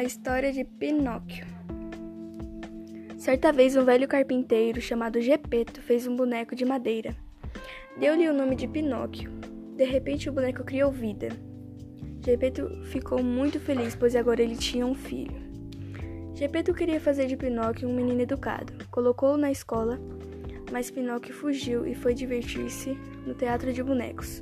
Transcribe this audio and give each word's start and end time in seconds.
A 0.00 0.02
história 0.02 0.50
de 0.50 0.64
Pinóquio. 0.64 1.44
Certa 3.18 3.52
vez, 3.52 3.76
um 3.76 3.84
velho 3.84 4.08
carpinteiro 4.08 4.80
chamado 4.80 5.20
Gepeto 5.20 5.82
fez 5.82 6.06
um 6.06 6.16
boneco 6.16 6.56
de 6.56 6.64
madeira. 6.64 7.14
Deu-lhe 7.98 8.26
o 8.26 8.32
nome 8.32 8.56
de 8.56 8.66
Pinóquio. 8.66 9.30
De 9.76 9.84
repente, 9.84 10.30
o 10.30 10.32
boneco 10.32 10.64
criou 10.64 10.90
vida. 10.90 11.28
Gepeto 12.24 12.82
ficou 12.86 13.22
muito 13.22 13.60
feliz, 13.60 13.94
pois 13.94 14.16
agora 14.16 14.42
ele 14.42 14.56
tinha 14.56 14.86
um 14.86 14.94
filho. 14.94 15.36
Gepeto 16.34 16.72
queria 16.72 16.98
fazer 16.98 17.26
de 17.26 17.36
Pinóquio 17.36 17.86
um 17.86 17.94
menino 17.94 18.22
educado. 18.22 18.72
Colocou-o 18.90 19.36
na 19.36 19.52
escola, 19.52 20.00
mas 20.72 20.90
Pinóquio 20.90 21.34
fugiu 21.34 21.86
e 21.86 21.94
foi 21.94 22.14
divertir-se 22.14 22.96
no 23.26 23.34
teatro 23.34 23.70
de 23.70 23.82
bonecos. 23.82 24.40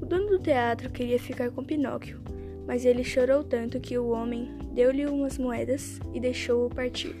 O 0.00 0.06
dono 0.06 0.28
do 0.28 0.38
teatro 0.38 0.90
queria 0.90 1.18
ficar 1.18 1.50
com 1.50 1.64
Pinóquio, 1.64 2.20
mas 2.66 2.84
ele 2.84 3.04
chorou 3.04 3.42
tanto 3.42 3.80
que 3.80 3.98
o 3.98 4.10
homem 4.10 4.56
deu-lhe 4.72 5.06
umas 5.06 5.38
moedas 5.38 5.98
e 6.12 6.20
deixou-o 6.20 6.70
partir. 6.70 7.16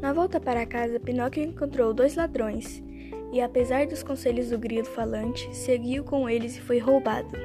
Na 0.00 0.12
volta 0.12 0.40
para 0.40 0.64
casa, 0.64 0.98
Pinóquio 0.98 1.44
encontrou 1.44 1.92
dois 1.92 2.16
ladrões 2.16 2.82
e, 3.32 3.40
apesar 3.40 3.86
dos 3.86 4.02
conselhos 4.02 4.48
do 4.48 4.58
grilo 4.58 4.86
falante, 4.86 5.54
seguiu 5.54 6.02
com 6.04 6.28
eles 6.28 6.56
e 6.56 6.60
foi 6.60 6.78
roubado. 6.78 7.36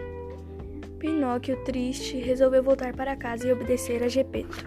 Pinóquio, 0.97 1.61
triste, 1.63 2.17
resolveu 2.17 2.63
voltar 2.63 2.95
para 2.95 3.15
casa 3.15 3.47
e 3.47 3.51
obedecer 3.51 4.01
a 4.01 4.07
Gepeto. 4.07 4.65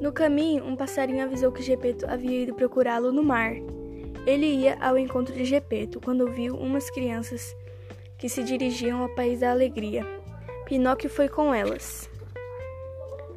No 0.00 0.12
caminho, 0.12 0.64
um 0.64 0.74
passarinho 0.74 1.22
avisou 1.22 1.52
que 1.52 1.62
Gepeto 1.62 2.06
havia 2.08 2.42
ido 2.42 2.54
procurá-lo 2.54 3.12
no 3.12 3.22
mar. 3.22 3.54
Ele 4.26 4.46
ia 4.46 4.76
ao 4.80 4.98
encontro 4.98 5.34
de 5.34 5.44
Gepeto 5.44 6.00
quando 6.00 6.30
viu 6.30 6.56
umas 6.56 6.90
crianças 6.90 7.54
que 8.20 8.28
se 8.28 8.44
dirigiam 8.44 9.00
ao 9.00 9.08
país 9.08 9.40
da 9.40 9.50
alegria. 9.50 10.06
Pinóquio 10.66 11.08
foi 11.08 11.26
com 11.26 11.54
elas. 11.54 12.08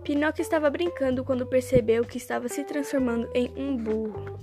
Pinóquio 0.03 0.41
estava 0.41 0.69
brincando 0.69 1.23
quando 1.23 1.45
percebeu 1.45 2.03
que 2.03 2.17
estava 2.17 2.49
se 2.49 2.65
transformando 2.65 3.29
em 3.33 3.49
um 3.55 3.77
burro. 3.77 4.37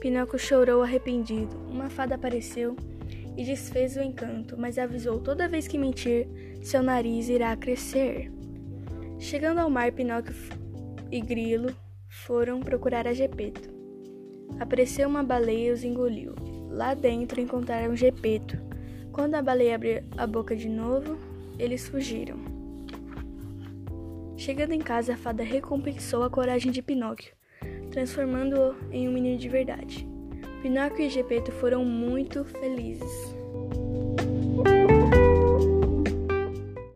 Pinóquio 0.00 0.38
chorou 0.38 0.82
arrependido. 0.82 1.56
Uma 1.66 1.88
fada 1.88 2.16
apareceu 2.16 2.76
e 3.38 3.42
desfez 3.42 3.96
o 3.96 4.02
encanto, 4.02 4.54
mas 4.58 4.78
avisou 4.78 5.18
toda 5.18 5.48
vez 5.48 5.66
que 5.66 5.78
mentir, 5.78 6.28
seu 6.62 6.82
nariz 6.82 7.30
irá 7.30 7.56
crescer. 7.56 8.30
Chegando 9.18 9.60
ao 9.60 9.70
mar, 9.70 9.90
Pinóquio 9.92 10.34
e 11.10 11.22
Grilo 11.22 11.74
foram 12.06 12.60
procurar 12.60 13.08
a 13.08 13.14
Gepeto. 13.14 13.70
Apareceu 14.60 15.08
uma 15.08 15.22
baleia 15.22 15.68
e 15.68 15.72
os 15.72 15.84
engoliu. 15.84 16.34
Lá 16.68 16.92
dentro 16.92 17.40
encontraram 17.40 17.96
Gepeto, 17.96 18.67
quando 19.18 19.34
a 19.34 19.42
baleia 19.42 19.74
abriu 19.74 20.00
a 20.16 20.28
boca 20.28 20.54
de 20.54 20.68
novo, 20.68 21.18
eles 21.58 21.88
fugiram. 21.88 22.36
Chegando 24.36 24.74
em 24.74 24.78
casa, 24.78 25.14
a 25.14 25.16
fada 25.16 25.42
recompensou 25.42 26.22
a 26.22 26.30
coragem 26.30 26.70
de 26.70 26.80
Pinóquio, 26.80 27.34
transformando-o 27.90 28.76
em 28.92 29.08
um 29.08 29.12
menino 29.12 29.36
de 29.36 29.48
verdade. 29.48 30.06
Pinóquio 30.62 31.04
e 31.04 31.10
Gepeto 31.10 31.50
foram 31.50 31.84
muito 31.84 32.44
felizes. 32.44 33.37